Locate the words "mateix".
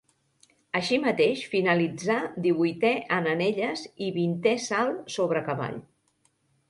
1.01-1.43